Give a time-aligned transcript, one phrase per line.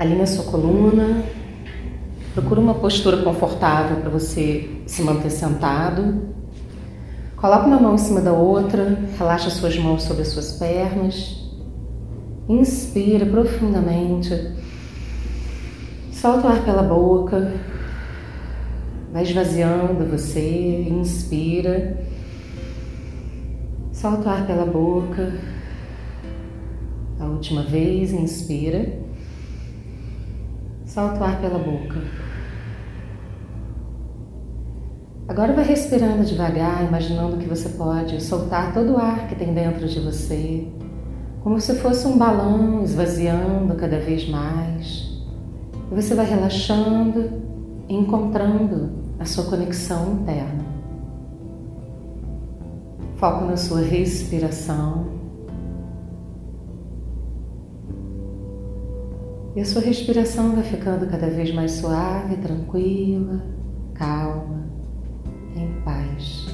[0.00, 1.22] Alinha sua coluna.
[2.32, 6.22] Procura uma postura confortável para você se manter sentado.
[7.36, 11.46] Coloca uma mão em cima da outra, relaxa suas mãos sobre as suas pernas.
[12.48, 14.30] Inspira profundamente.
[16.10, 17.52] Solta o ar pela boca.
[19.12, 20.86] Vai esvaziando você.
[20.88, 22.06] Inspira.
[23.92, 25.30] Solta o ar pela boca.
[27.18, 29.09] A última vez, inspira.
[30.90, 32.02] Solta o ar pela boca.
[35.28, 39.86] Agora vai respirando devagar, imaginando que você pode soltar todo o ar que tem dentro
[39.86, 40.66] de você,
[41.44, 45.22] como se fosse um balão esvaziando cada vez mais.
[45.92, 47.40] E você vai relaxando
[47.88, 50.64] e encontrando a sua conexão interna.
[53.14, 55.19] Foco na sua respiração.
[59.60, 63.44] E a sua respiração vai ficando cada vez mais suave, tranquila,
[63.92, 64.64] calma,
[65.54, 66.46] em paz.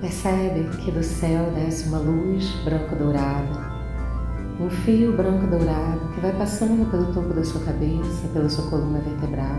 [0.00, 3.70] Percebe que do céu desce uma luz branco-dourada
[4.60, 9.00] um fio branco dourado que vai passando pelo topo da sua cabeça, pela sua coluna
[9.00, 9.56] vertebral,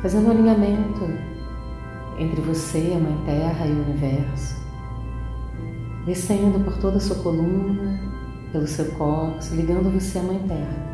[0.00, 1.02] fazendo um alinhamento
[2.16, 4.54] entre você, a Mãe Terra e o Universo,
[6.06, 8.00] descendo por toda a sua coluna,
[8.52, 10.86] pelo seu cóccix, ligando você à Mãe Terra.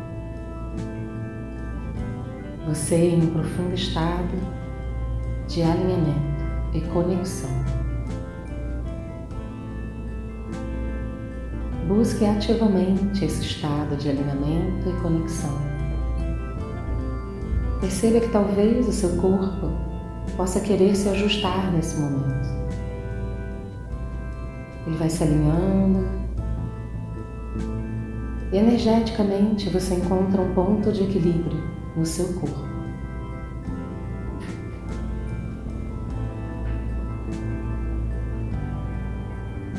[2.67, 4.33] Você em um profundo estado
[5.47, 7.82] de alinhamento e conexão.
[11.87, 15.57] Busque ativamente esse estado de alinhamento e conexão.
[17.81, 19.69] Perceba que talvez o seu corpo
[20.37, 22.47] possa querer se ajustar nesse momento.
[24.87, 26.07] Ele vai se alinhando
[28.53, 31.61] e energeticamente você encontra um ponto de equilíbrio
[31.97, 32.73] no seu corpo.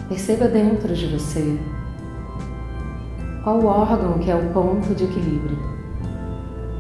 [0.09, 1.59] Perceba dentro de você
[3.45, 5.59] qual o órgão que é o ponto de equilíbrio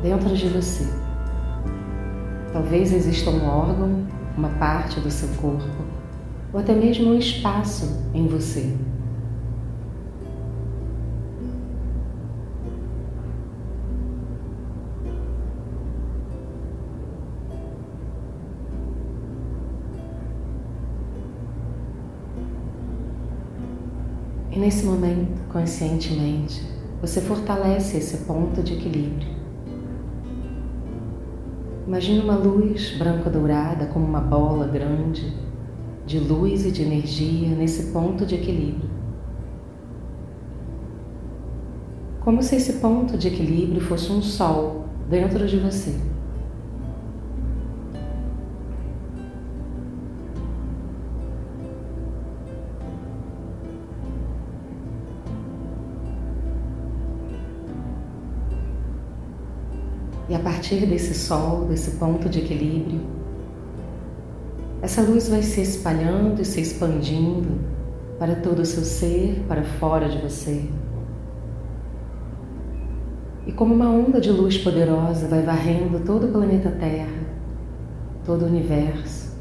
[0.03, 0.89] dentro de você?
[2.55, 5.85] Talvez exista um órgão, uma parte do seu corpo,
[6.55, 8.75] ou até mesmo um espaço em você.
[24.55, 26.63] E nesse momento, conscientemente,
[27.01, 29.35] você fortalece esse ponto de equilíbrio.
[31.89, 35.35] Imagine uma luz branco-dourada como uma bola grande
[36.07, 38.89] de luz e de energia nesse ponto de equilíbrio.
[42.21, 46.14] Como se esse ponto de equilíbrio fosse um sol dentro de você.
[60.45, 63.01] Partir desse sol, desse ponto de equilíbrio,
[64.83, 67.59] essa luz vai se espalhando e se expandindo
[68.19, 70.69] para todo o seu ser, para fora de você.
[73.47, 77.25] E como uma onda de luz poderosa vai varrendo todo o planeta Terra,
[78.27, 79.35] todo o universo.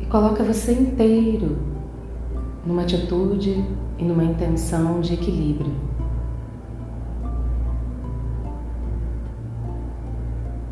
[0.00, 1.58] E coloca você inteiro
[2.64, 3.64] numa atitude
[3.98, 5.89] e numa intenção de equilíbrio.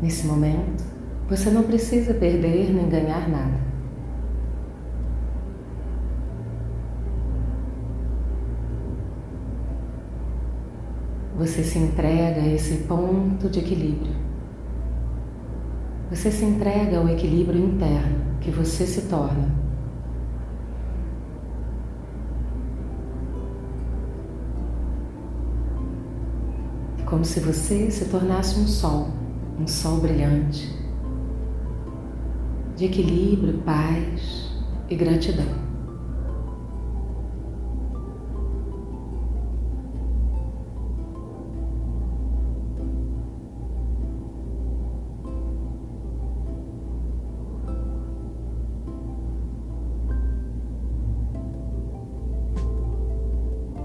[0.01, 0.83] Nesse momento,
[1.29, 3.59] você não precisa perder nem ganhar nada.
[11.37, 14.13] Você se entrega a esse ponto de equilíbrio.
[16.09, 19.49] Você se entrega ao equilíbrio interno que você se torna.
[26.99, 29.28] É como se você se tornasse um sol
[29.59, 30.73] um sol brilhante
[32.77, 34.53] de equilíbrio, paz
[34.89, 35.69] e gratidão.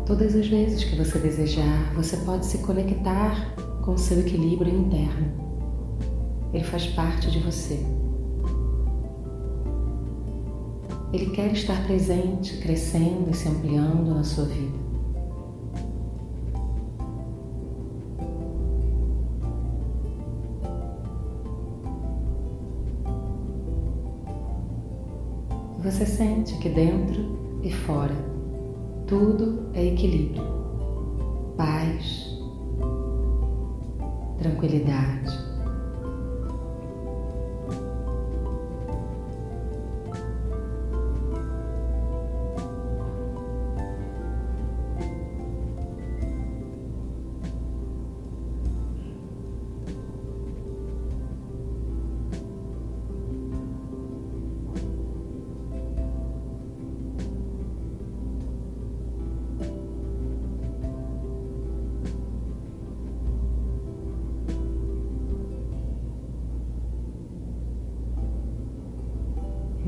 [0.06, 5.53] Todas as vezes que você desejar, você pode se conectar com seu equilíbrio interno.
[6.54, 7.84] Ele faz parte de você.
[11.12, 14.84] Ele quer estar presente, crescendo e se ampliando na sua vida.
[25.82, 28.14] Você sente que dentro e fora
[29.06, 30.42] tudo é equilíbrio,
[31.56, 32.38] paz,
[34.38, 35.43] tranquilidade.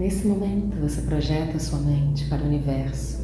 [0.07, 3.19] Nesse momento, você projeta sua mente para o universo,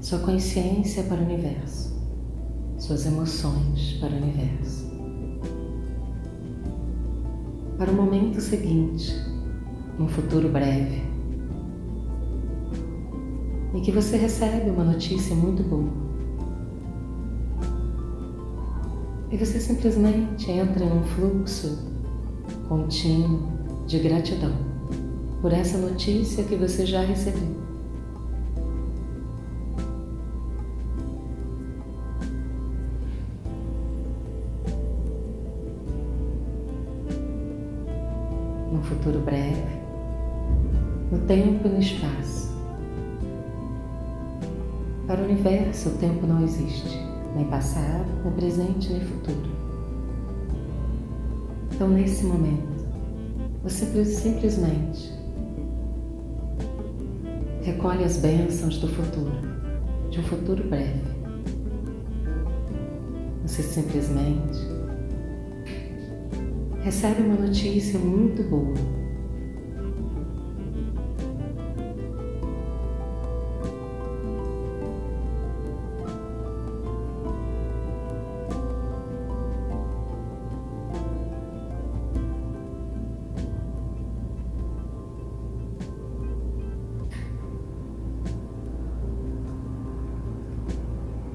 [0.00, 1.94] sua consciência para o universo,
[2.78, 4.90] suas emoções para o universo.
[7.76, 9.14] Para o momento seguinte,
[9.98, 11.02] num futuro breve,
[13.74, 15.92] em que você recebe uma notícia muito boa.
[19.30, 21.86] E você simplesmente entra num fluxo
[22.66, 23.42] contínuo
[23.86, 24.73] de gratidão
[25.44, 27.54] por essa notícia que você já recebeu.
[38.72, 39.62] No futuro breve,
[41.12, 42.56] no tempo e no espaço.
[45.06, 46.98] Para o universo, o tempo não existe,
[47.36, 49.50] nem passado, nem presente, nem futuro.
[51.70, 52.86] Então, nesse momento,
[53.62, 55.23] você simplesmente
[57.64, 59.32] recolhe as bênçãos do futuro,
[60.10, 61.00] de um futuro breve.
[63.42, 64.58] Você simplesmente
[66.82, 69.03] recebe uma notícia muito boa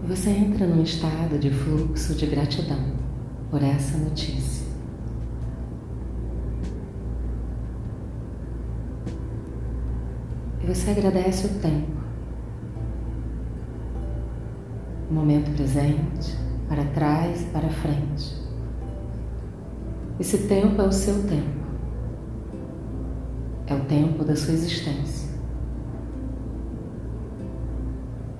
[0.10, 2.84] você entra num estado de fluxo de gratidão
[3.52, 4.66] por essa notícia.
[10.64, 11.92] E você agradece o tempo,
[15.12, 16.36] o momento presente,
[16.68, 18.36] para trás e para frente.
[20.20, 21.68] Esse tempo é o seu tempo,
[23.68, 25.19] é o tempo da sua existência.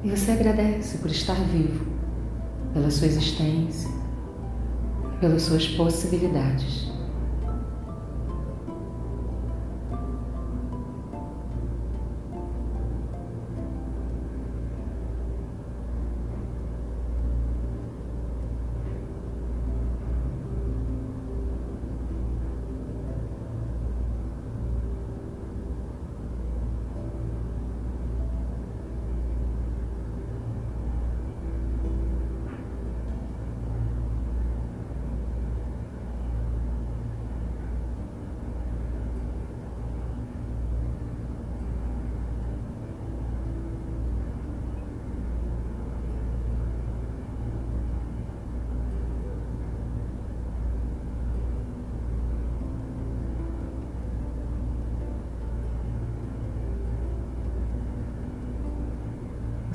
[0.02, 1.86] E você agradece por estar vivo,
[2.74, 3.90] pela sua existência,
[5.20, 6.90] pelas suas possibilidades.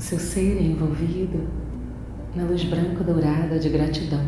[0.05, 1.47] Seu ser é envolvido
[2.35, 4.23] na luz branco-dourada de gratidão.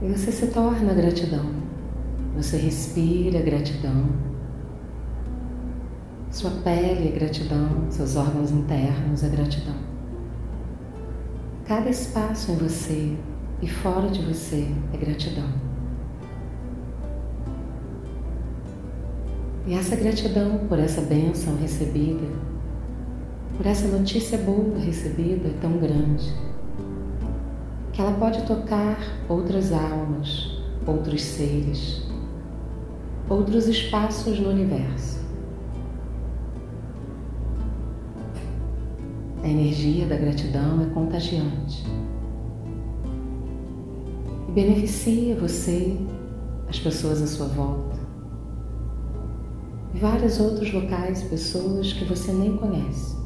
[0.00, 1.44] E você se torna gratidão.
[2.36, 4.08] Você respira gratidão.
[6.30, 9.99] Sua pele é gratidão, seus órgãos internos é gratidão.
[11.70, 13.16] Cada espaço em você
[13.62, 15.48] e fora de você é gratidão.
[19.68, 22.26] E essa gratidão por essa bênção recebida,
[23.56, 26.34] por essa notícia boa recebida é tão grande,
[27.92, 28.98] que ela pode tocar
[29.28, 32.02] outras almas, outros seres,
[33.28, 35.19] outros espaços no universo.
[39.42, 41.82] A energia da gratidão é contagiante
[44.48, 45.96] e beneficia você,
[46.68, 47.98] as pessoas à sua volta
[49.94, 53.19] e vários outros locais, pessoas que você nem conhece.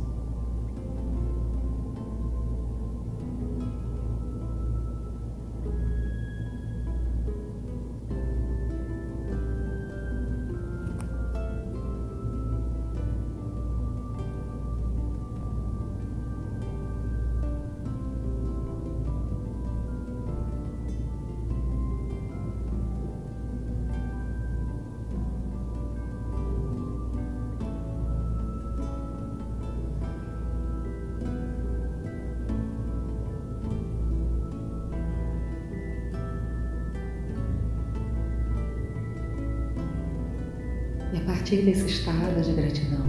[41.44, 43.04] E a partir desse estado de gratidão,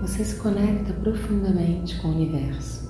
[0.00, 2.88] você se conecta profundamente com o universo.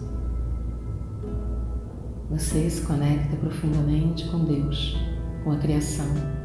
[2.28, 4.94] Você se conecta profundamente com Deus,
[5.42, 6.35] com a criação.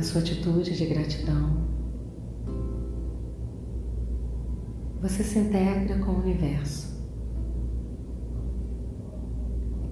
[0.00, 1.68] Na sua atitude de gratidão,
[4.98, 6.98] você se integra com o universo.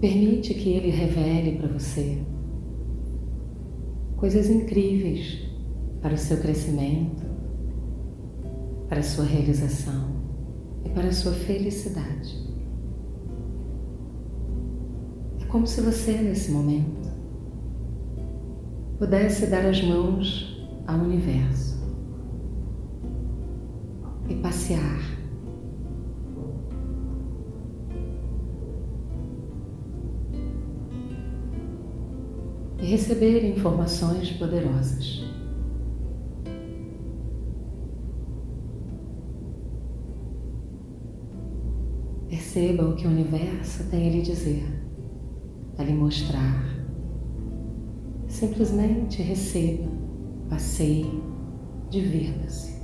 [0.00, 2.22] Permite que ele revele para você
[4.16, 5.46] coisas incríveis
[6.00, 7.26] para o seu crescimento,
[8.88, 10.22] para a sua realização
[10.86, 12.48] e para a sua felicidade.
[15.38, 17.07] É como se você, nesse momento,
[18.98, 21.78] pudesse dar as mãos ao universo
[24.28, 24.98] e passear.
[32.80, 35.24] E receber informações poderosas.
[42.28, 44.64] Perceba o que o universo tem a lhe dizer,
[45.76, 46.67] a lhe mostrar
[48.38, 49.88] Simplesmente receba,
[50.48, 51.10] passeie,
[51.90, 52.77] divirta-se.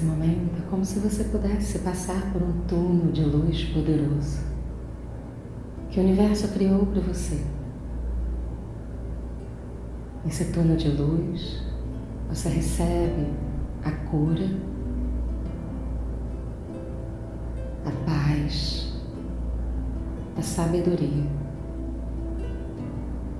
[0.00, 4.40] Nesse momento, é como se você pudesse passar por um túnel de luz poderoso
[5.90, 7.44] que o universo criou para você.
[10.24, 11.62] Nesse túnel de luz,
[12.30, 13.26] você recebe
[13.84, 14.48] a cura,
[17.84, 18.94] a paz,
[20.34, 21.26] a sabedoria.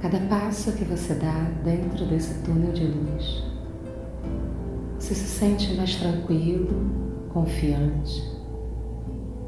[0.01, 3.50] Cada passo que você dá dentro desse túnel de luz,
[5.11, 6.69] você se sente mais tranquilo,
[7.33, 8.23] confiante,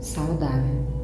[0.00, 1.01] saudável.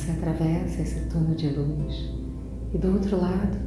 [0.00, 2.10] Você atravessa esse túnel de luz
[2.72, 3.58] e do outro lado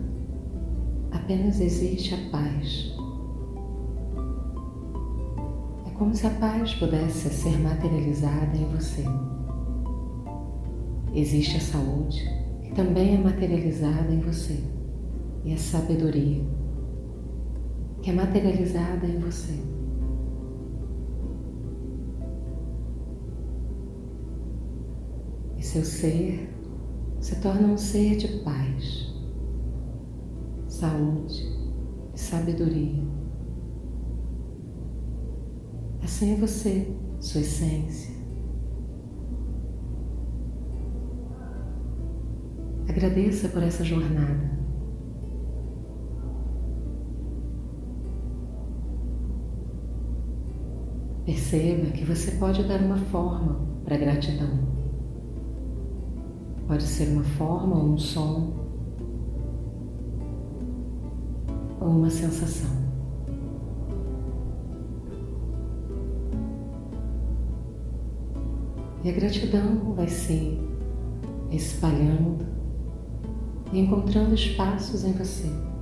[1.12, 2.96] apenas existe a paz.
[5.86, 9.06] É como se a paz pudesse ser materializada em você.
[11.14, 12.28] Existe a saúde,
[12.64, 14.60] que também é materializada em você,
[15.46, 16.42] e a sabedoria,
[18.02, 19.54] que é materializada em você.
[25.74, 26.54] Seu ser
[27.20, 29.12] se torna um ser de paz,
[30.68, 31.42] saúde
[32.14, 33.04] e sabedoria.
[36.04, 38.14] Assim é você, sua essência.
[42.88, 44.52] Agradeça por essa jornada.
[51.26, 54.73] Perceba que você pode dar uma forma para a gratidão.
[56.68, 58.54] Pode ser uma forma ou um som
[61.80, 62.72] ou uma sensação.
[69.04, 70.58] E a gratidão vai se
[71.52, 72.46] espalhando
[73.74, 75.73] e encontrando espaços em você.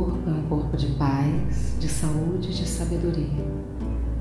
[0.00, 3.44] Corpo é um corpo de paz, de saúde e de sabedoria.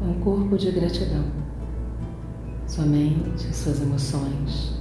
[0.02, 1.24] É um corpo de gratidão.
[2.68, 4.78] Sua mente, suas emoções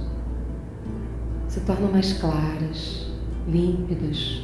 [1.47, 3.07] se tornam mais claras,
[3.47, 4.43] límpidas.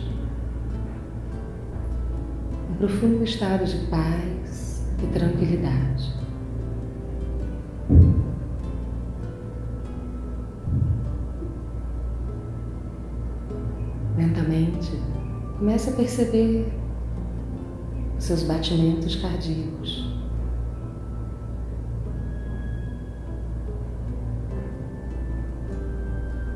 [2.71, 6.13] Um profundo estado de paz e tranquilidade.
[15.75, 16.73] Comece a perceber
[18.17, 20.09] os seus batimentos cardíacos.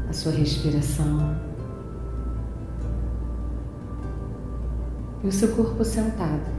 [0.08, 1.36] A sua respiração.
[5.22, 6.50] E o seu corpo sentado.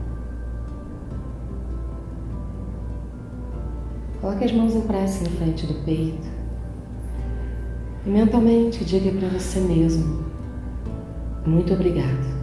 [4.20, 6.28] Coloque as mãos em prece na frente do peito.
[8.04, 10.26] E mentalmente diga para você mesmo:
[11.46, 12.39] Muito obrigado.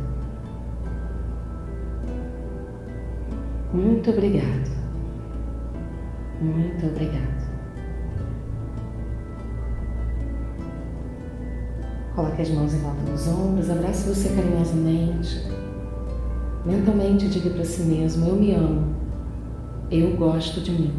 [3.77, 4.71] Muito obrigado.
[6.41, 7.47] Muito obrigado.
[12.15, 15.43] Coloque as mãos em volta dos ombros, abrace você carinhosamente.
[16.65, 18.95] Mentalmente diga para si mesmo: Eu me amo.
[19.91, 20.93] Eu gosto de mim.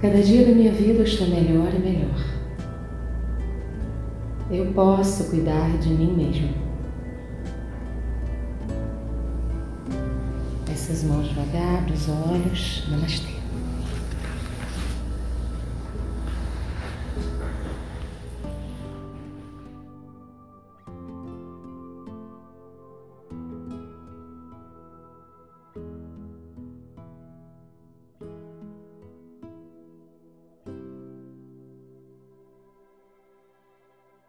[0.00, 2.24] Cada dia da minha vida eu estou melhor e melhor.
[4.52, 6.69] Eu posso cuidar de mim mesmo.
[10.90, 12.82] Essas mãos devagar, os olhos.
[12.88, 13.39] Namastê.